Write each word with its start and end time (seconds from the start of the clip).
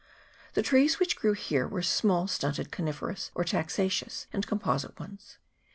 The 0.55 0.63
trees 0.63 0.97
which 0.99 1.15
grew 1.15 1.33
here 1.33 1.67
were 1.67 1.83
small 1.83 2.25
stunted 2.25 2.71
coniferous 2.71 3.29
or 3.35 3.43
taxaceous 3.43 4.25
and 4.33 4.47
composite 4.47 4.99
ones. 4.99 5.37